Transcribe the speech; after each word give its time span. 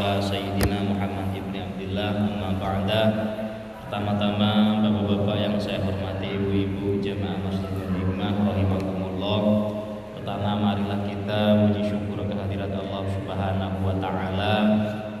ala 0.00 0.16
sayyidina 0.16 0.80
Muhammad 0.80 1.28
ibn 1.36 1.52
Abdullah 1.52 2.24
amma 2.24 2.56
ba'da 2.56 3.02
Pertama-tama 3.84 4.80
Bapak-bapak 4.80 5.36
yang 5.36 5.60
saya 5.60 5.84
hormati 5.84 6.40
Ibu-ibu 6.40 7.04
jemaah 7.04 7.36
Masjidil 7.44 8.00
Hikmah 8.00 8.32
rahimakumullah. 8.48 9.40
Pertama 10.16 10.50
marilah 10.56 11.04
kita 11.04 11.68
puji 11.68 11.84
syukur 11.84 12.24
kehadirat 12.24 12.72
Allah 12.80 13.02
Subhanahu 13.12 13.76
wa 13.84 13.94
taala 14.00 14.54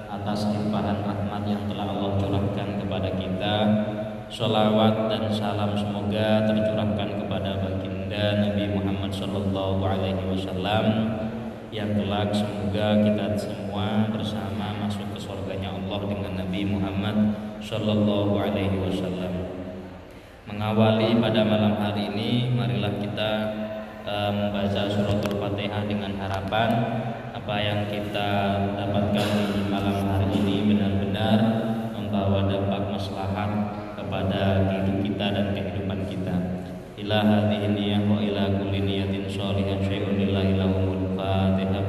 atas 0.08 0.48
limpahan 0.48 1.04
rahmat 1.04 1.42
yang 1.44 1.62
telah 1.68 1.84
Allah 1.84 2.10
curahkan 2.16 2.68
kepada 2.80 3.08
kita. 3.20 3.56
Salawat 4.32 5.12
dan 5.12 5.28
salam 5.28 5.76
semoga 5.76 6.48
tercurahkan 6.48 7.20
kepada 7.20 7.58
baginda 7.60 8.48
Nabi 8.48 8.64
Muhammad 8.70 9.12
sallallahu 9.12 9.82
alaihi 9.84 10.24
wasallam 10.24 10.84
yang 11.70 11.94
kelak 11.94 12.34
semoga 12.34 12.98
kita 12.98 13.26
semua 13.38 14.10
bersama 14.10 14.74
masuk 14.82 15.06
ke 15.14 15.18
surganya 15.22 15.70
Allah 15.70 16.02
dengan 16.02 16.42
Nabi 16.42 16.66
Muhammad 16.66 17.16
sallallahu 17.62 18.34
alaihi 18.42 18.74
wasallam. 18.74 19.54
Mengawali 20.50 21.14
pada 21.22 21.46
malam 21.46 21.78
hari 21.78 22.10
ini 22.10 22.50
marilah 22.58 22.90
kita 22.98 23.32
uh, 24.02 24.34
membaca 24.34 24.90
suratul 24.90 25.38
Fatihah 25.38 25.86
dengan 25.86 26.18
harapan 26.18 26.70
apa 27.38 27.54
yang 27.62 27.86
kita 27.86 28.30
dapatkan 28.74 29.28
di 29.54 29.62
malam 29.70 30.10
hari 30.10 30.26
ini 30.42 30.74
benar-benar 30.74 31.38
membawa 31.94 32.50
dampak 32.50 32.98
maslahat 32.98 33.50
kepada 33.94 34.66
diri 34.74 35.06
kita 35.06 35.26
dan 35.38 35.46
kehidupan 35.54 36.02
kita. 36.10 36.34
Ila 36.98 37.46
niyyah 37.46 38.02
wa 38.10 38.18
ila 38.18 38.58
kulli 38.58 38.82
niyatin 38.82 39.30
shalihan 39.30 39.78
syai'un 39.86 40.18
lahumul 41.30 41.62
Fatihah. 41.62 41.86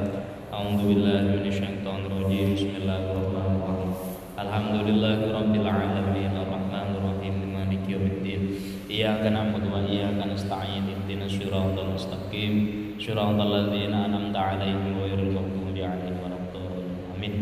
A'udzu 0.52 0.84
billahi 0.86 1.42
minasyaitonir 1.42 2.12
rajim. 2.14 2.54
Bismillahirrahmanirrahim. 2.54 3.90
Alhamdulillahirabbil 4.38 5.66
alamin 5.66 6.32
arrahmanir 6.36 7.02
rahim 7.02 7.34
maliki 7.50 7.90
yaumiddin. 7.96 8.42
Iyyaka 8.86 9.32
na'budu 9.32 9.72
wa 9.72 9.82
iyyaka 9.82 10.28
nasta'in 10.30 10.86
ihdinas 10.86 11.34
siratal 11.34 11.90
mustaqim 11.90 12.52
siratal 13.00 13.50
ladzina 13.50 14.06
an'amta 14.06 14.38
'alaihim 14.38 14.94
ghairil 15.00 15.32
maghdubi 15.34 15.80
'alaihim 15.82 16.22
waladdallin. 16.22 16.90
Amin. 17.16 17.34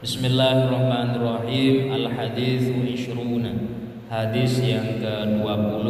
Bismillahirrahmanirrahim. 0.00 1.92
Al-hadis 1.92 2.72
20. 2.72 4.08
Hadis 4.08 4.52
yang 4.64 4.96
ke-20. 5.02 5.86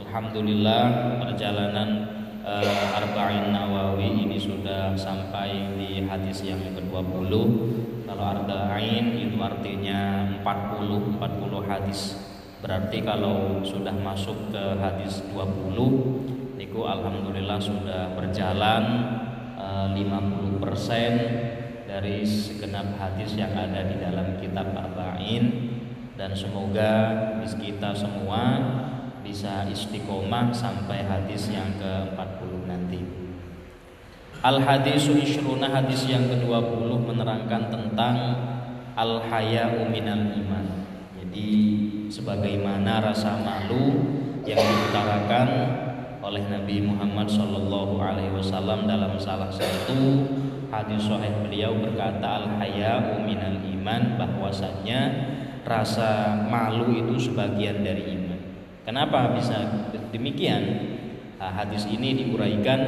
Alhamdulillah 0.00 0.82
perjalanan 1.20 2.17
uh, 2.48 2.96
Arba'in 2.96 3.52
Nawawi 3.52 4.24
ini 4.24 4.40
sudah 4.40 4.96
sampai 4.96 5.76
di 5.76 6.08
hadis 6.08 6.40
yang 6.40 6.64
ke-20. 6.72 7.32
Kalau 8.08 8.24
Arba'in 8.24 9.12
itu 9.20 9.36
artinya 9.36 10.32
40 10.40 11.20
40 11.20 11.68
hadis. 11.68 12.16
Berarti 12.58 13.04
kalau 13.04 13.62
sudah 13.62 13.94
masuk 13.94 14.50
ke 14.50 14.64
hadis 14.80 15.22
20 15.30 16.58
niku 16.58 16.90
alhamdulillah 16.90 17.62
sudah 17.62 18.18
berjalan 18.18 18.82
uh, 19.54 19.86
50% 19.94 21.86
dari 21.86 22.26
segenap 22.26 22.98
hadis 22.98 23.38
yang 23.38 23.54
ada 23.54 23.86
di 23.86 24.02
dalam 24.02 24.34
kitab 24.42 24.74
Arba'in 24.74 25.70
dan 26.18 26.34
semoga 26.34 27.14
kita 27.46 27.94
semua 27.94 28.58
bisa 29.22 29.66
istiqomah 29.68 30.50
sampai 30.54 31.04
hadis 31.04 31.50
yang 31.52 31.68
ke-40 31.78 32.50
nanti. 32.68 33.00
Al 34.38 34.62
hadisu 34.62 35.18
isyruna 35.18 35.66
hadis 35.66 36.06
yang 36.06 36.30
ke-20 36.30 36.94
menerangkan 37.02 37.74
tentang 37.74 38.16
al 38.94 39.18
haya'u 39.26 39.90
minal 39.90 40.30
iman. 40.30 40.66
Jadi 41.18 41.50
sebagaimana 42.06 43.02
rasa 43.02 43.34
malu 43.42 43.98
yang 44.46 44.62
diutarakan 44.62 45.48
oleh 46.22 46.44
Nabi 46.46 46.82
Muhammad 46.82 47.30
Shallallahu 47.30 47.98
Alaihi 47.98 48.34
Wasallam 48.34 48.90
dalam 48.90 49.14
salah 49.18 49.50
satu 49.50 50.26
hadis 50.68 51.08
sahih 51.08 51.32
beliau 51.46 51.74
berkata 51.78 52.44
al 52.44 52.46
haya'u 52.60 53.24
minal 53.24 53.58
iman 53.62 54.18
bahwasanya 54.20 55.00
rasa 55.64 56.44
malu 56.48 56.92
itu 56.92 57.32
sebagian 57.32 57.80
dari 57.80 58.14
iman. 58.14 58.27
Kenapa 58.88 59.36
bisa 59.36 59.84
demikian? 60.16 60.64
Hadis 61.36 61.84
ini 61.92 62.24
diuraikan 62.24 62.80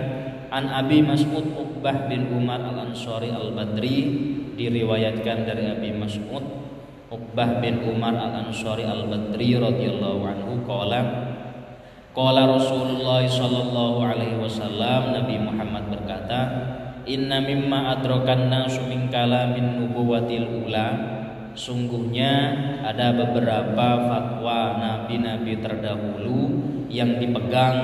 An 0.49 0.73
Abi 0.73 1.05
Mas'ud 1.05 1.53
Uqbah 1.53 2.09
bin 2.09 2.33
Umar 2.33 2.57
Al 2.65 2.89
Ansari 2.89 3.29
Al 3.29 3.53
Badri 3.53 4.09
diriwayatkan 4.57 5.45
dari 5.45 5.69
Abi 5.69 5.93
Mas'ud 5.93 6.41
Uqbah 7.13 7.61
bin 7.61 7.85
Umar 7.85 8.17
Al 8.17 8.49
Ansari 8.49 8.89
Al 8.89 9.13
Badri 9.13 9.61
radhiyallahu 9.61 10.25
anhu 10.25 10.65
qala 10.65 11.01
Qala 12.17 12.49
Rasulullah 12.49 13.21
sallallahu 13.29 14.01
alaihi 14.01 14.41
wasallam 14.41 15.13
Nabi 15.13 15.37
Muhammad 15.37 15.85
berkata 15.93 16.41
Inna 17.05 17.45
mimma 17.45 18.01
adrakan 18.01 18.49
nasu 18.49 18.89
min 18.89 19.13
kalamin 19.13 19.85
nubuwatil 19.85 20.65
ula 20.65 21.20
Sungguhnya 21.55 22.33
ada 22.87 23.11
beberapa 23.11 23.89
fatwa 24.07 24.79
nabi-nabi 24.79 25.59
terdahulu 25.59 26.41
yang 26.87 27.19
dipegang 27.19 27.79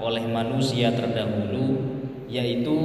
oleh 0.00 0.24
manusia 0.28 0.92
terdahulu 0.92 1.80
yaitu 2.28 2.78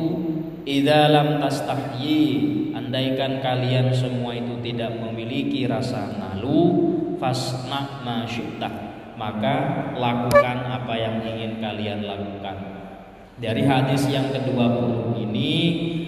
idza 0.64 1.12
lam 1.12 1.44
tastahyi 1.44 2.24
andaikan 2.72 3.44
kalian 3.44 3.92
semua 3.92 4.34
itu 4.38 4.56
tidak 4.64 4.96
memiliki 4.96 5.68
rasa 5.68 6.12
malu 6.16 6.92
fasna 7.20 8.02
ma 8.02 8.26
maka 9.22 9.56
lakukan 9.94 10.58
apa 10.66 10.94
yang 10.98 11.22
ingin 11.22 11.62
kalian 11.62 12.10
lakukan. 12.10 12.58
Dari 13.38 13.62
hadis 13.70 14.10
yang 14.10 14.34
ke-20 14.34 15.14
ini 15.22 15.54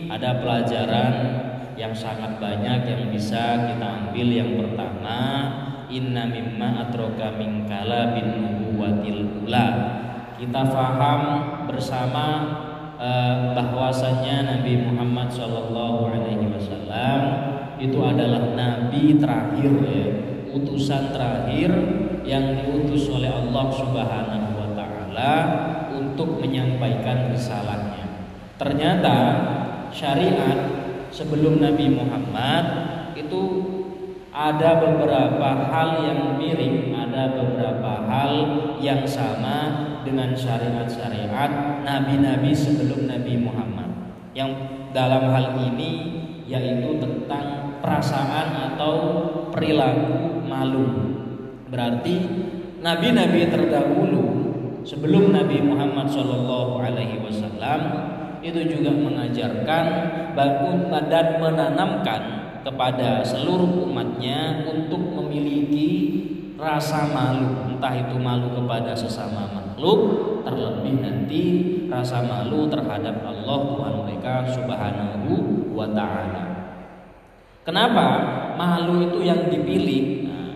ada 0.09 0.41
pelajaran 0.41 1.13
yang 1.73 1.94
sangat 1.94 2.38
banyak 2.38 2.85
yang 2.85 3.03
bisa 3.09 3.69
kita 3.73 3.88
ambil. 4.07 4.28
Yang 4.29 4.51
pertama 4.66 5.19
inna 5.89 6.29
mimma 6.29 6.89
atroka 6.89 7.34
min 7.38 7.66
kala 7.66 8.17
bin 8.17 8.28
nubuwatil 8.41 9.45
ula. 9.45 9.67
Kita 10.38 10.62
faham 10.69 11.22
bersama 11.69 12.25
eh, 12.97 13.53
bahwasanya 13.53 14.57
Nabi 14.57 14.81
Muhammad 14.81 15.29
Shallallahu 15.31 16.13
Alaihi 16.13 16.51
Wasallam 16.51 17.19
itu 17.81 18.00
adalah 18.00 18.53
nabi 18.53 19.17
terakhir 19.17 19.72
ya. 19.88 20.07
Utusan 20.53 21.09
terakhir 21.09 21.73
yang 22.22 22.62
diutus 22.62 23.09
oleh 23.09 23.25
Allah 23.25 23.66
Subhanahu 23.73 24.50
wa 24.53 24.69
taala 24.78 25.33
untuk 25.97 26.38
menyampaikan 26.38 27.33
risalahnya. 27.33 28.06
Ternyata 28.62 29.16
syariat 29.89 30.82
sebelum 31.13 31.62
Nabi 31.62 31.94
Muhammad 31.94 32.66
itu 33.13 33.41
ada 34.34 34.81
beberapa 34.81 35.69
hal 35.69 36.01
yang 36.01 36.41
mirip, 36.41 36.90
ada 36.90 37.38
beberapa 37.38 38.09
hal 38.09 38.34
yang 38.81 39.06
sama 39.06 39.85
dengan 40.01 40.34
syariat-syariat 40.34 41.85
nabi-nabi 41.85 42.50
sebelum 42.50 43.06
Nabi 43.06 43.38
Muhammad. 43.38 43.94
Yang 44.34 44.51
dalam 44.90 45.29
hal 45.29 45.53
ini 45.62 45.91
yaitu 46.50 46.97
tentang 46.97 47.78
perasaan 47.85 48.74
atau 48.74 48.94
perilaku 49.53 50.41
malu. 50.50 51.13
Berarti 51.69 52.18
nabi-nabi 52.81 53.53
terdahulu 53.53 54.25
sebelum 54.81 55.30
Nabi 55.30 55.62
Muhammad 55.62 56.09
wasallam 57.22 57.80
itu 58.44 58.59
juga 58.68 58.92
mengajarkan 58.92 59.86
dan 60.36 61.26
menanamkan 61.40 62.22
kepada 62.64 63.24
seluruh 63.24 63.88
umatnya 63.88 64.68
untuk 64.68 65.00
memiliki 65.00 65.90
rasa 66.60 67.07
malu. 67.07 67.72
Entah 67.72 67.95
itu 67.95 68.16
malu 68.19 68.51
kepada 68.51 68.92
sesama 68.92 69.48
makhluk 69.51 70.00
terlebih 70.44 71.00
nanti 71.00 71.44
rasa 71.88 72.24
malu 72.24 72.68
terhadap 72.68 73.24
Allah 73.24 73.57
Tuhan 73.68 73.94
mereka 74.04 74.34
subhanahu 74.51 75.31
wa 75.72 75.88
ta'ala. 75.92 76.44
Kenapa 77.63 78.07
malu 78.60 79.07
itu 79.07 79.24
yang 79.24 79.48
dipilih? 79.48 80.28
Nah, 80.28 80.51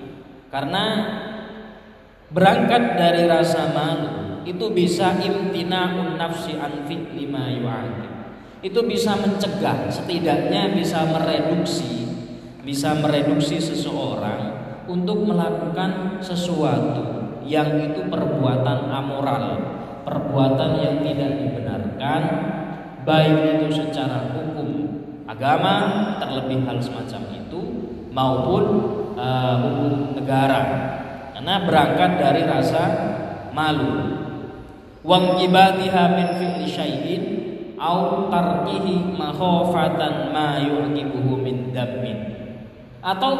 karena 0.51 0.85
berangkat 2.31 2.99
dari 2.99 3.23
rasa 3.31 3.71
malu 3.71 4.26
itu 4.47 4.65
bisa 4.71 5.19
imtina'un 5.19 6.15
nafsi 6.15 6.55
an 6.55 6.87
fi'li 6.87 7.27
ma 7.27 7.51
Itu 8.63 8.79
bisa 8.87 9.19
mencegah, 9.19 9.91
setidaknya 9.91 10.71
bisa 10.71 11.03
mereduksi, 11.11 12.07
bisa 12.63 12.95
mereduksi 12.95 13.59
seseorang 13.59 14.55
untuk 14.87 15.27
melakukan 15.27 16.23
sesuatu 16.23 17.03
yang 17.43 17.75
itu 17.91 18.07
perbuatan 18.07 18.87
amoral, 18.87 19.45
perbuatan 20.07 20.71
yang 20.79 20.95
tidak 21.03 21.31
dibenarkan, 21.43 22.21
baik 23.03 23.35
itu 23.59 23.67
secara 23.83 24.31
hukum 24.31 24.67
agama 25.27 25.75
terlebih 26.23 26.63
hal 26.65 26.79
semacam 26.79 27.21
itu 27.35 27.61
maupun 28.15 28.63
uh, 29.19 29.55
hukum 29.59 30.17
negara. 30.17 30.61
Karena 31.37 31.63
berangkat 31.63 32.11
dari 32.17 32.41
rasa 32.43 32.83
malu 33.53 34.16
wang 35.05 35.37
ibadiha 35.41 36.03
min 36.17 36.27
fi'li 36.37 36.65
syai'in 36.65 37.23
au 37.77 38.29
tarkihi 38.33 39.13
makhofatan 39.13 40.33
ma 40.33 40.57
yu'qibuhu 40.61 41.37
min 41.37 41.69
dammin 41.69 42.17
atau 43.01 43.33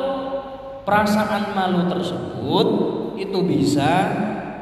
perasaan 0.86 1.52
malu 1.58 1.90
tersebut 1.92 2.68
itu 3.18 3.40
bisa 3.44 3.92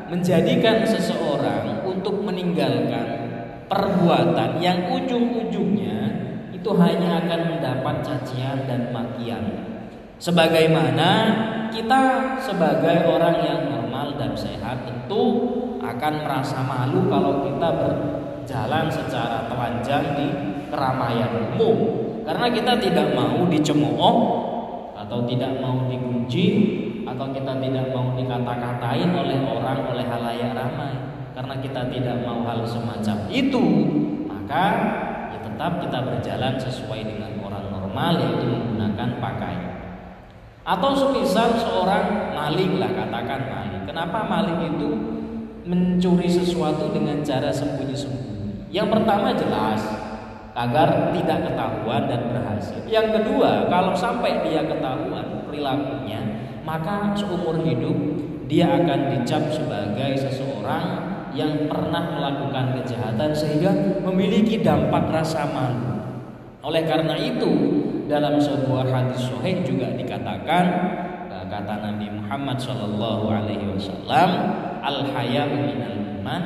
menjadikan 0.09 0.85
seseorang 0.87 1.85
untuk 1.85 2.23
meninggalkan 2.23 3.29
perbuatan 3.69 4.61
yang 4.61 4.89
ujung-ujungnya 4.89 5.99
itu 6.53 6.69
hanya 6.81 7.21
akan 7.21 7.41
mendapat 7.53 7.95
cacian 8.01 8.65
dan 8.65 8.89
makian. 8.89 9.43
Sebagaimana 10.17 11.09
kita 11.69 12.33
sebagai 12.39 13.05
orang 13.05 13.37
yang 13.43 13.61
normal 13.69 14.15
dan 14.17 14.31
sehat 14.33 14.87
tentu 14.87 15.25
akan 15.81 16.13
merasa 16.23 16.59
malu 16.63 17.07
kalau 17.07 17.43
kita 17.43 17.69
berjalan 17.75 18.85
secara 18.91 19.49
telanjang 19.49 20.05
di 20.15 20.27
keramaian 20.69 21.31
umum 21.55 21.77
karena 22.25 22.47
kita 22.49 22.73
tidak 22.81 23.13
mau 23.13 23.45
dicemooh 23.45 24.17
atau 24.97 25.21
tidak 25.29 25.61
mau 25.61 25.85
dikunci 25.85 26.45
atau 27.05 27.29
kita 27.29 27.53
tidak 27.61 27.93
mau 27.93 28.17
dikata-katain 28.17 29.13
oleh 29.13 29.37
orang 29.45 29.79
oleh 29.93 30.05
halayak 30.09 30.57
ramai. 30.57 30.93
Karena 31.37 31.55
kita 31.61 31.91
tidak 31.93 32.25
mau 32.25 32.41
hal 32.47 32.65
semacam 32.65 33.29
itu 33.29 33.63
maka 34.25 34.65
ya 35.35 35.37
tetap 35.45 35.83
kita 35.83 35.99
berjalan 36.01 36.53
sesuai 36.57 37.01
dengan 37.05 37.31
orang 37.45 37.65
normal 37.69 38.13
yaitu 38.17 38.45
menggunakan 38.49 39.09
pakaian. 39.21 39.73
Atau 40.65 40.97
semisal 40.97 41.61
seorang 41.61 42.33
maling 42.33 42.81
lah 42.81 42.89
katakan 42.89 43.41
maling. 43.45 43.83
Kenapa 43.85 44.25
maling 44.25 44.59
itu 44.73 44.89
mencuri 45.65 46.29
sesuatu 46.29 46.93
dengan 46.93 47.25
cara 47.25 47.49
sembunyi-sembunyi 47.49 48.35
yang 48.75 48.91
pertama 48.91 49.31
jelas 49.31 49.79
agar 50.51 51.15
tidak 51.15 51.47
ketahuan 51.47 52.11
dan 52.11 52.27
berhasil. 52.27 52.83
Yang 52.91 53.23
kedua, 53.23 53.71
kalau 53.71 53.95
sampai 53.95 54.43
dia 54.43 54.67
ketahuan 54.67 55.47
perilakunya, 55.47 56.19
maka 56.67 57.15
seumur 57.15 57.55
hidup 57.63 57.95
dia 58.51 58.67
akan 58.67 59.15
dicap 59.15 59.47
sebagai 59.47 60.19
seseorang 60.27 61.07
yang 61.31 61.71
pernah 61.71 62.19
melakukan 62.19 62.83
kejahatan 62.83 63.31
sehingga 63.31 63.71
memiliki 64.03 64.59
dampak 64.59 65.07
rasa 65.07 65.47
malu. 65.55 65.95
Oleh 66.67 66.83
karena 66.83 67.15
itu, 67.15 67.51
dalam 68.11 68.43
sebuah 68.43 68.91
hadis 68.91 69.23
sahih 69.23 69.63
juga 69.63 69.91
dikatakan 69.95 70.63
eh, 71.31 71.45
kata 71.47 71.79
Nabi 71.79 72.11
Muhammad 72.11 72.59
Shallallahu 72.59 73.25
Alaihi 73.31 73.71
Wasallam, 73.71 74.29
al 74.85 75.09
haya 75.09 75.49
minal 75.49 75.97
iman, 76.21 76.43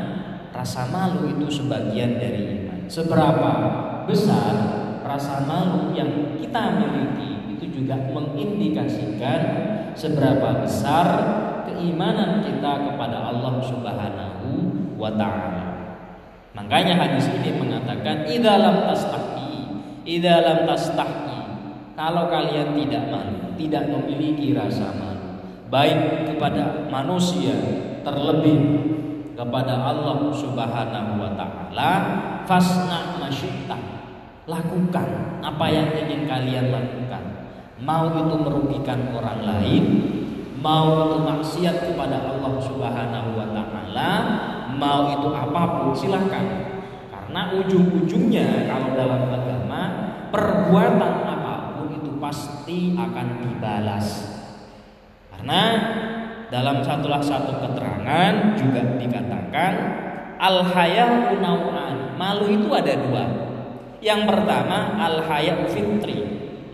rasa 0.55 0.87
malu 0.87 1.27
itu 1.27 1.51
sebagian 1.51 2.15
dari 2.15 2.63
iman. 2.63 2.87
Seberapa 2.87 3.51
besar 4.07 4.55
rasa 5.03 5.43
malu 5.43 5.91
yang 5.91 6.39
kita 6.39 6.79
miliki 6.79 7.59
itu 7.59 7.83
juga 7.83 7.99
mengindikasikan 8.15 9.41
seberapa 9.93 10.63
besar 10.63 11.07
keimanan 11.67 12.39
kita 12.39 12.87
kepada 12.87 13.17
Allah 13.27 13.59
Subhanahu 13.59 14.47
wa 14.95 15.11
taala. 15.13 15.65
Makanya 16.55 16.95
hadis 16.97 17.29
ini 17.29 17.55
mengatakan 17.55 18.25
idalam 18.25 18.87
tastahi, 18.87 19.69
idalam 20.07 20.65
tastahi. 20.65 21.37
Kalau 21.99 22.31
kalian 22.31 22.79
tidak 22.79 23.03
malu, 23.11 23.53
tidak 23.59 23.83
memiliki 23.91 24.55
rasa 24.55 24.95
malu, 24.95 25.43
baik 25.67 26.31
kepada 26.31 26.87
manusia 26.87 27.53
terlebih 28.13 28.57
kepada 29.37 29.73
Allah 29.87 30.17
Subhanahu 30.35 31.11
wa 31.15 31.31
taala, 31.37 31.91
fasna 32.49 33.21
masyita. 33.21 33.77
Lakukan 34.49 35.39
apa 35.45 35.65
yang 35.69 35.93
ingin 35.93 36.25
kalian 36.25 36.73
lakukan 36.73 37.39
mau 37.83 38.11
itu 38.11 38.35
merugikan 38.35 39.15
orang 39.15 39.39
lain, 39.43 39.83
mau 40.59 41.07
itu 41.07 41.17
maksiat 41.23 41.75
kepada 41.91 42.17
Allah 42.27 42.53
Subhanahu 42.59 43.29
wa 43.39 43.47
taala, 43.55 44.11
mau 44.75 45.07
itu 45.15 45.29
apa 45.31 45.61
pun 45.79 45.95
silahkan. 45.95 46.45
Karena 47.07 47.53
ujung-ujungnya 47.55 48.65
kalau 48.67 48.97
dalam 48.97 49.21
agama 49.29 49.81
perbuatan 50.33 51.13
apa 51.29 51.53
pun 51.77 51.87
itu 51.93 52.11
pasti 52.19 52.97
akan 52.97 53.27
dibalas. 53.45 54.07
Karena 55.31 55.61
dalam 56.49 56.81
satulah 56.81 57.21
satu 57.21 57.61
keterangan 57.61 58.57
juga 58.57 58.81
dikatakan 58.97 59.73
al 60.41 60.65
haya. 60.73 61.33
Malu 62.19 62.51
itu 62.51 62.67
ada 62.75 62.93
dua. 62.99 63.25
Yang 64.03 64.21
pertama 64.27 64.99
al 64.99 65.23
haya 65.23 65.63
fitri, 65.71 66.19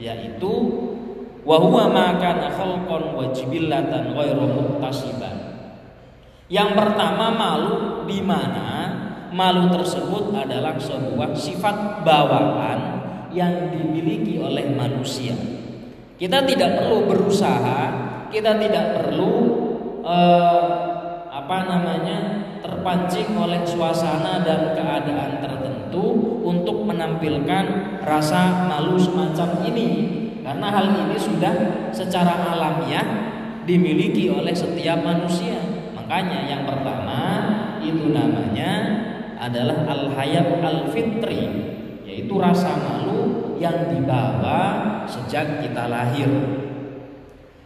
yaitu 0.01 0.53
wa 1.45 1.57
huwa 1.61 1.85
ma 1.91 2.07
kana 2.17 2.49
khalqan 2.49 3.13
wa 3.13 3.29
jibillatan 3.29 4.15
ghairu 4.15 4.45
muttasiban. 4.49 5.37
Yang 6.49 6.69
pertama 6.77 7.33
malu 7.33 8.05
di 8.09 8.21
mana 8.21 8.69
malu 9.33 9.69
tersebut 9.73 10.33
adalah 10.33 10.77
sebuah 10.77 11.33
sifat 11.33 12.05
bawaan 12.05 12.79
yang 13.33 13.73
dimiliki 13.73 14.39
oleh 14.39 14.69
manusia. 14.71 15.33
Kita 16.15 16.45
tidak 16.47 16.79
perlu 16.79 17.09
berusaha, 17.09 17.81
kita 18.29 18.55
tidak 18.61 18.85
perlu 19.01 19.64
eh, 20.05 20.63
apa 21.27 21.57
namanya 21.65 22.17
terpancing 22.61 23.33
oleh 23.35 23.61
suasana 23.65 24.45
dan 24.45 24.73
keadaan 24.77 25.41
tertentu 25.41 26.05
untuk 26.45 26.85
menampilkan 26.85 27.99
rasa 28.05 28.69
malu 28.69 28.97
semacam 28.97 29.65
ini 29.65 29.89
karena 30.45 30.67
hal 30.69 30.87
ini 30.93 31.17
sudah 31.17 31.53
secara 31.89 32.53
alamiah 32.53 33.33
dimiliki 33.65 34.29
oleh 34.29 34.53
setiap 34.53 35.01
manusia. 35.01 35.57
Makanya 35.97 36.45
yang 36.45 36.69
pertama 36.69 37.21
itu 37.81 38.13
namanya 38.13 38.71
adalah 39.41 39.89
al-hayat 39.89 40.61
al-fitri, 40.61 41.49
yaitu 42.05 42.33
rasa 42.37 42.77
malu 42.77 43.57
yang 43.57 43.89
dibawa 43.89 44.85
sejak 45.09 45.65
kita 45.65 45.89
lahir. 45.89 46.29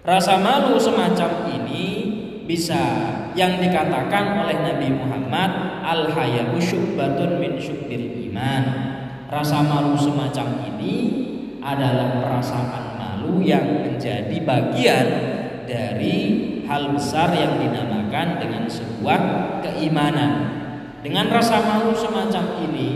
Rasa 0.07 0.39
malu 0.39 0.79
semacam 0.79 1.51
ini 1.51 1.98
bisa 2.49 2.81
yang 3.37 3.61
dikatakan 3.61 4.41
oleh 4.41 4.57
Nabi 4.57 4.89
Muhammad 4.89 5.85
al-hayatu 5.85 6.57
syubbatun 6.57 7.37
min 7.37 7.61
syubbil 7.61 8.25
iman. 8.33 8.63
Rasa 9.29 9.61
malu 9.61 9.93
semacam 9.93 10.65
ini 10.73 10.95
adalah 11.61 12.17
perasaan 12.17 12.97
malu 12.97 13.45
yang 13.45 13.85
menjadi 13.85 14.33
bagian 14.41 15.07
dari 15.69 16.17
hal 16.65 16.89
besar 16.97 17.37
yang 17.37 17.61
dinamakan 17.61 18.41
dengan 18.41 18.65
sebuah 18.65 19.21
keimanan. 19.61 20.31
Dengan 21.05 21.29
rasa 21.29 21.61
malu 21.61 21.93
semacam 21.93 22.65
ini 22.65 22.91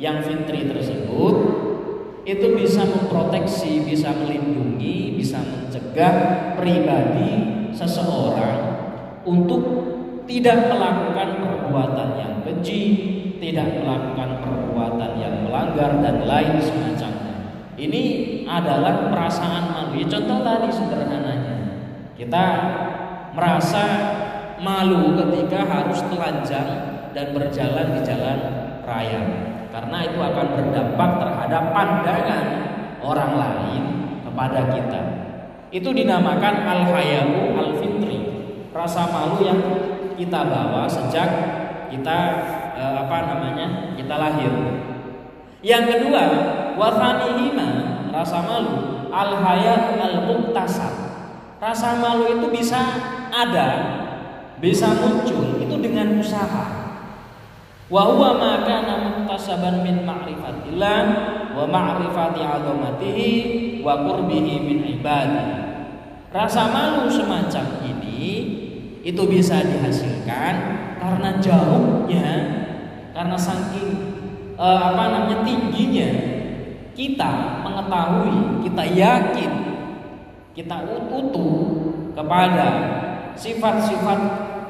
yang 0.00 0.24
fitri 0.24 0.64
tersebut 0.64 1.36
itu 2.24 2.56
bisa 2.56 2.88
memproteksi, 2.88 3.84
bisa 3.84 4.16
melindungi, 4.16 5.12
bisa 5.12 5.44
mencegah 5.44 6.16
pribadi 6.56 7.32
seseorang 7.76 8.73
untuk 9.24 9.62
tidak 10.24 10.72
melakukan 10.72 11.28
perbuatan 11.40 12.08
yang 12.16 12.34
keji, 12.44 12.82
tidak 13.40 13.80
melakukan 13.80 14.40
perbuatan 14.40 15.10
yang 15.20 15.34
melanggar 15.44 16.00
dan 16.00 16.24
lain 16.24 16.56
semacamnya. 16.60 17.36
Ini 17.74 18.02
adalah 18.48 19.10
perasaan 19.12 19.64
malu. 19.74 19.92
Ya, 19.98 20.06
contoh 20.08 20.38
tadi 20.40 20.68
sederhananya. 20.72 21.56
Kita 22.14 22.46
merasa 23.34 23.84
malu 24.62 25.18
ketika 25.18 25.66
harus 25.66 26.00
telanjang 26.06 26.70
dan 27.12 27.26
berjalan 27.34 27.98
di 27.98 28.00
jalan 28.06 28.38
raya. 28.86 29.20
Karena 29.74 29.98
itu 30.06 30.18
akan 30.22 30.46
berdampak 30.54 31.10
terhadap 31.18 31.62
pandangan 31.74 32.46
orang 33.02 33.32
lain 33.34 33.82
kepada 34.22 34.60
kita. 34.70 35.02
Itu 35.74 35.90
dinamakan 35.90 36.54
al-hayau. 36.62 37.53
Rasa 38.74 39.06
malu 39.06 39.38
yang 39.46 39.60
kita 40.18 40.50
bawa 40.50 40.90
sejak 40.90 41.28
kita 41.94 42.18
eh, 42.74 42.94
apa 43.06 43.16
namanya? 43.30 43.94
kita 43.94 44.18
lahir. 44.18 44.50
Yang 45.62 45.84
kedua, 45.96 46.22
wafanihima 46.74 47.68
rasa 48.10 48.42
malu 48.46 49.08
al 49.10 49.42
al 49.42 50.16
muktasab 50.26 50.94
rasa 51.58 51.98
malu 51.98 52.30
itu 52.30 52.46
bisa 52.50 52.78
ada 53.30 53.68
bisa 54.58 54.90
muncul 54.94 55.58
itu 55.58 55.74
dengan 55.82 56.18
usaha 56.18 56.66
wa 57.90 58.02
huwa 58.10 58.30
ma 58.38 58.52
kana 58.62 58.94
muktasaban 59.02 59.82
min 59.82 60.02
ma'rifatillah 60.06 61.00
wa 61.54 61.64
ma'rifati 61.66 62.42
'azamatihi 62.42 63.30
wa 63.84 64.00
qurbihi 64.02 64.54
min 64.64 64.78
ibadihi. 64.98 65.54
Rasa 66.34 66.66
malu 66.66 67.06
semacam 67.06 67.84
ini 67.86 68.22
itu 69.04 69.22
bisa 69.28 69.60
dihasilkan 69.60 70.54
karena 70.96 71.30
jauhnya 71.38 72.28
karena 73.12 73.36
saking 73.36 73.88
eh, 74.56 74.80
apa 74.80 75.02
namanya 75.12 75.44
tingginya 75.44 76.34
kita 76.94 77.60
mengetahui, 77.66 78.62
kita 78.62 78.84
yakin, 78.86 79.52
kita 80.54 80.76
utuh 81.10 81.54
kepada 82.14 82.66
sifat-sifat 83.34 84.18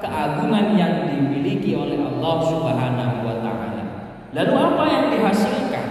keagungan 0.00 0.72
yang 0.72 1.12
dimiliki 1.12 1.76
oleh 1.76 2.00
Allah 2.00 2.36
Subhanahu 2.48 3.16
wa 3.28 3.36
taala. 3.44 3.84
Lalu 4.32 4.52
apa 4.56 4.84
yang 4.88 5.04
dihasilkan 5.12 5.86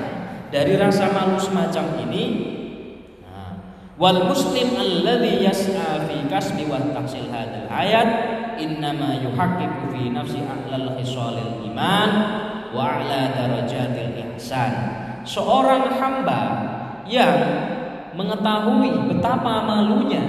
dari 0.50 0.73
rasa 0.75 1.13
malu 1.13 1.38
semacam 1.38 2.01
ini? 2.09 2.52
Wal 3.93 4.25
muslim 4.25 4.73
alladhi 4.73 5.45
yas'a 5.45 6.09
fi 6.09 6.25
kasbi 6.25 6.65
wa 6.65 6.81
tahsil 6.81 7.29
hadzal 7.29 7.69
ayat 7.69 8.07
innama 8.57 9.21
yuhaqqiqu 9.21 9.93
fi 9.93 10.09
nafsi 10.09 10.41
a'lal 10.41 10.97
khisalil 10.97 11.62
iman 11.69 12.09
wa 12.73 12.97
a'la 12.97 13.38
darajatil 13.38 14.17
ihsan. 14.33 14.73
Seorang 15.29 15.93
hamba 16.01 16.41
yang 17.05 17.38
mengetahui 18.17 19.13
betapa 19.13 19.62
malunya 19.62 20.21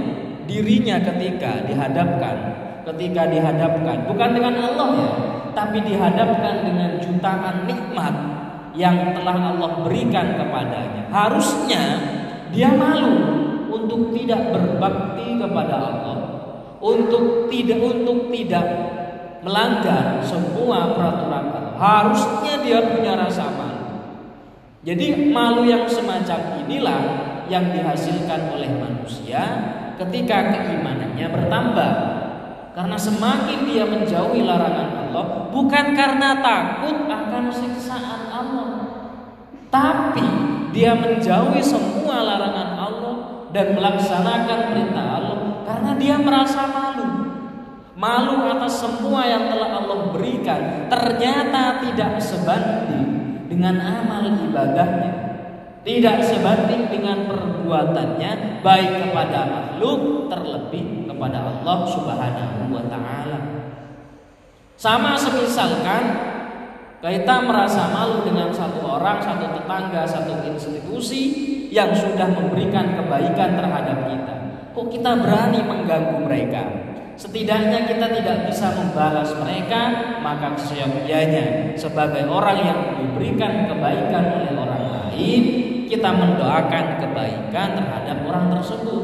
dirinya 0.44 1.00
ketika 1.00 1.64
dihadapkan 1.64 2.36
ketika 2.84 3.32
dihadapkan 3.32 4.04
bukan 4.04 4.30
dengan 4.36 4.54
Allah 4.60 4.88
ya 4.92 5.12
tapi 5.56 5.80
dihadapkan 5.80 6.68
dengan 6.68 7.00
jutaan 7.00 7.64
nikmat 7.64 8.14
yang 8.76 9.16
telah 9.16 9.56
Allah 9.56 9.70
berikan 9.84 10.36
kepadanya 10.36 11.08
harusnya 11.08 11.82
dia 12.52 12.72
malu 12.76 13.43
untuk 13.84 14.16
tidak 14.16 14.50
berbakti 14.50 15.36
kepada 15.36 15.74
Allah 15.76 16.16
untuk 16.80 17.48
tidak 17.52 17.80
untuk 17.80 18.32
tidak 18.32 18.66
melanggar 19.44 20.24
semua 20.24 20.96
peraturan 20.96 21.44
Allah 21.52 21.72
harusnya 21.76 22.54
dia 22.64 22.78
punya 22.88 23.12
rasa 23.14 23.44
malu 23.52 23.74
jadi 24.84 25.32
malu 25.32 25.64
yang 25.64 25.88
semacam 25.88 26.60
inilah 26.64 27.00
yang 27.48 27.72
dihasilkan 27.72 28.52
oleh 28.52 28.68
manusia 28.68 29.40
ketika 29.96 30.52
keimanannya 30.52 31.26
bertambah. 31.28 31.92
Karena 32.74 32.98
semakin 32.98 33.70
dia 33.70 33.86
menjauhi 33.86 34.42
larangan 34.42 35.08
Allah 35.08 35.46
bukan 35.54 35.94
karena 35.94 36.42
takut 36.42 37.06
akan 37.06 37.46
siksaan 37.54 38.34
Allah, 38.34 38.70
tapi 39.70 40.26
dia 40.74 40.98
menjauhi 40.98 41.62
semua 41.62 42.26
larangan 42.26 42.63
dan 43.54 43.78
melaksanakan 43.78 44.58
perintah 44.74 45.06
Allah 45.14 45.38
karena 45.62 45.90
dia 45.94 46.16
merasa 46.18 46.66
malu. 46.66 47.08
Malu 47.94 48.50
atas 48.50 48.82
semua 48.82 49.22
yang 49.22 49.46
telah 49.54 49.78
Allah 49.78 50.10
berikan 50.10 50.90
ternyata 50.90 51.78
tidak 51.86 52.18
sebanding 52.18 53.06
dengan 53.46 53.78
amal 53.78 54.26
ibadahnya 54.34 55.24
tidak 55.84 56.24
sebanding 56.24 56.88
dengan 56.88 57.28
perbuatannya 57.28 58.64
baik 58.64 58.90
kepada 59.04 59.40
makhluk 59.46 60.32
terlebih 60.32 61.04
kepada 61.04 61.38
Allah 61.44 61.78
Subhanahu 61.84 62.72
wa 62.72 62.84
taala. 62.88 63.38
Sama 64.80 65.12
semisalkan 65.14 66.02
kita 67.04 67.36
merasa 67.44 67.92
malu 67.92 68.24
dengan 68.24 68.48
satu 68.48 68.80
orang, 68.80 69.20
satu 69.20 69.44
tetangga, 69.60 70.08
satu 70.08 70.40
institusi 70.48 71.53
yang 71.74 71.90
sudah 71.90 72.30
memberikan 72.30 72.94
kebaikan 72.94 73.58
terhadap 73.58 74.06
kita. 74.06 74.34
Kok 74.70 74.86
kita 74.94 75.18
berani 75.18 75.58
mengganggu 75.66 76.22
mereka? 76.22 76.62
Setidaknya 77.18 77.90
kita 77.90 78.10
tidak 78.14 78.46
bisa 78.46 78.74
membalas 78.78 79.34
mereka, 79.42 80.14
maka 80.22 80.54
seyogyanya 80.54 81.74
sebagai 81.74 82.30
orang 82.30 82.58
yang 82.62 82.80
diberikan 82.98 83.66
kebaikan 83.70 84.24
oleh 84.38 84.50
orang 84.54 84.82
lain, 84.86 85.42
kita 85.90 86.10
mendoakan 86.14 86.84
kebaikan 87.02 87.68
terhadap 87.74 88.18
orang 88.22 88.46
tersebut. 88.54 89.02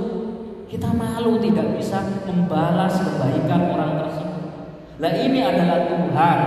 Kita 0.70 0.94
malu 0.94 1.42
tidak 1.42 1.74
bisa 1.74 1.98
membalas 2.30 2.94
kebaikan 3.02 3.66
orang 3.74 4.06
tersebut. 4.06 4.42
Nah 5.02 5.10
ini 5.18 5.42
adalah 5.42 5.90
Tuhan 5.90 6.38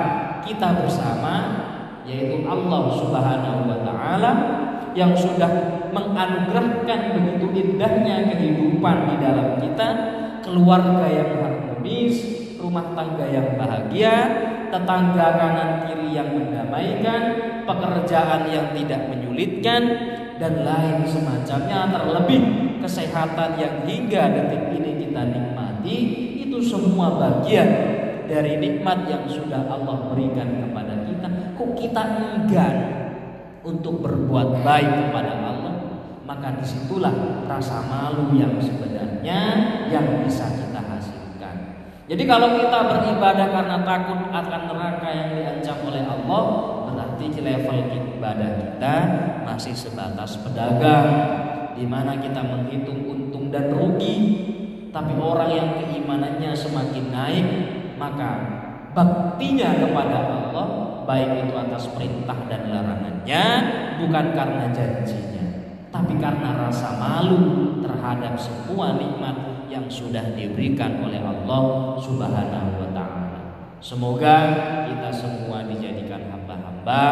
kita 0.48 0.68
bersama 0.84 1.36
yaitu 2.03 2.44
Allah 2.48 2.84
Subhanahu 2.96 3.60
wa 3.68 3.80
taala 3.84 4.32
yang 4.96 5.15
sudah 5.15 5.83
menganugerahkan 5.94 7.00
begitu 7.14 7.46
indahnya 7.54 8.34
kehidupan 8.34 8.98
di 9.14 9.16
dalam 9.22 9.50
kita, 9.62 9.90
keluarga 10.42 11.06
yang 11.08 11.32
harmonis, 11.40 12.16
rumah 12.58 12.92
tangga 12.98 13.30
yang 13.30 13.56
bahagia, 13.56 14.16
tetangga 14.74 15.28
kanan 15.38 15.72
kiri 15.86 16.18
yang 16.18 16.34
mendamaikan, 16.34 17.22
pekerjaan 17.70 18.50
yang 18.50 18.74
tidak 18.74 19.08
menyulitkan, 19.14 19.82
dan 20.42 20.66
lain 20.66 21.06
semacamnya. 21.06 21.94
Terlebih 21.94 22.42
kesehatan 22.82 23.56
yang 23.62 23.76
hingga 23.86 24.22
detik 24.34 24.64
ini 24.76 24.92
kita 25.08 25.22
nikmati 25.30 25.98
itu 26.44 26.58
semua 26.60 27.16
bagian 27.16 27.70
dari 28.26 28.58
nikmat 28.58 29.06
yang 29.08 29.24
sudah 29.30 29.70
Allah 29.70 30.12
berikan 30.12 30.50
kepada 30.68 31.06
kita. 31.06 31.28
Kok 31.54 31.72
kita 31.78 32.04
enggan 32.34 32.76
untuk 33.64 34.04
berbuat 34.04 34.66
baik 34.66 34.92
kepada 35.08 35.32
Allah 35.40 35.73
maka 36.24 36.56
di 36.56 36.63
situlah 36.63 37.44
rasa 37.44 37.84
malu 37.84 38.32
yang 38.36 38.56
sebenarnya 38.60 39.39
yang 39.92 40.24
bisa 40.24 40.48
kita 40.56 40.80
hasilkan. 40.80 41.56
Jadi 42.08 42.24
kalau 42.24 42.56
kita 42.56 42.80
beribadah 42.88 43.48
karena 43.51 43.77
takut 43.84 44.20
akan 44.32 44.62
neraka 44.72 45.10
yang 45.12 45.30
diancam 45.36 45.77
oleh 45.88 46.03
Allah 46.08 46.44
berarti 46.88 47.25
level 47.39 47.80
ibadah 47.92 48.51
kita 48.60 48.96
masih 49.44 49.75
sebatas 49.75 50.39
pedagang 50.39 51.12
di 51.75 51.84
mana 51.84 52.15
kita 52.20 52.39
menghitung 52.39 53.03
untung 53.08 53.51
dan 53.51 53.72
rugi. 53.75 54.15
Tapi 54.94 55.18
orang 55.18 55.50
yang 55.50 55.70
keimanannya 55.82 56.53
semakin 56.53 57.06
naik 57.10 57.48
maka 57.98 58.30
baktinya 58.94 59.74
kepada 59.82 60.18
Allah 60.22 60.68
baik 61.03 61.50
itu 61.50 61.53
atas 61.58 61.89
perintah 61.92 62.38
dan 62.46 62.70
larangannya 62.70 63.44
bukan 63.98 64.25
karena 64.38 64.70
janjinya 64.70 65.33
tapi 66.04 66.20
karena 66.20 66.68
rasa 66.68 67.00
malu 67.00 67.80
terhadap 67.80 68.36
semua 68.36 69.00
nikmat 69.00 69.40
yang 69.72 69.88
sudah 69.88 70.36
diberikan 70.36 71.00
oleh 71.00 71.24
Allah 71.24 71.96
Subhanahu 71.96 72.76
wa 72.76 72.90
taala. 72.92 73.40
Semoga 73.80 74.36
kita 74.84 75.08
semua 75.16 75.64
dijadikan 75.64 76.28
hamba-hamba 76.28 77.04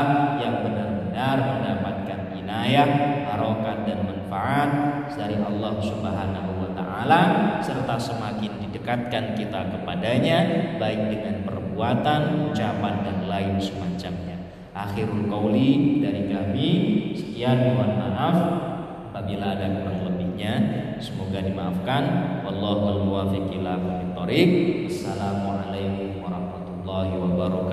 yang 0.44 0.60
benar-benar 0.60 1.38
mendapatkan 1.40 2.36
inayah, 2.36 2.92
harokat 3.32 3.88
dan 3.88 4.04
manfaat 4.04 4.70
dari 5.16 5.40
Allah 5.40 5.74
Subhanahu 5.80 6.52
wa 6.60 6.72
taala 6.76 7.22
serta 7.64 7.96
semakin 7.96 8.60
didekatkan 8.68 9.40
kita 9.40 9.72
kepadanya 9.72 10.40
baik 10.84 11.16
dengan 11.16 11.48
perbuatan, 11.48 12.52
ucapan 12.52 13.08
dan 13.08 13.18
lain 13.32 13.56
semacamnya. 13.56 14.36
Akhirul 14.76 15.32
qauli 15.32 16.04
dari 16.04 16.28
kami 16.28 16.70
sekian 17.16 17.72
mohon 17.72 17.92
maaf 18.00 18.38
apabila 19.32 19.56
ada 19.56 19.68
kurang 19.80 20.00
lebihnya 20.12 20.54
semoga 21.00 21.40
dimaafkan. 21.40 22.04
Wallahul 22.44 23.08
muwafiq 23.08 23.48
ila 23.64 23.80
Assalamualaikum 24.92 26.20
warahmatullahi 26.20 27.16
wabarakatuh. 27.16 27.71